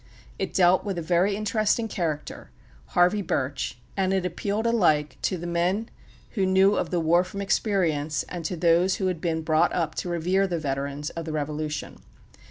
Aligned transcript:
It 0.39 0.51
dealt 0.51 0.83
with 0.83 0.97
a 0.97 1.01
very 1.03 1.35
interesting 1.35 1.87
character, 1.87 2.49
Harvey 2.95 3.21
Birch; 3.21 3.77
and 3.95 4.11
it 4.13 4.25
appealed 4.25 4.65
alike 4.65 5.19
to 5.21 5.37
the 5.37 5.45
men 5.45 5.89
who 6.31 6.43
knew 6.43 6.75
of 6.75 6.89
the 6.89 6.99
war 6.99 7.23
from 7.23 7.39
experience, 7.39 8.23
and 8.27 8.43
to 8.45 8.57
those 8.57 8.95
who 8.95 9.05
had 9.05 9.21
been 9.21 9.43
brought 9.43 9.71
up 9.75 9.93
to 10.01 10.09
revere 10.09 10.47
the 10.47 10.57
veterans 10.57 11.11
of 11.11 11.25
the 11.25 11.31
Revolution. 11.31 11.99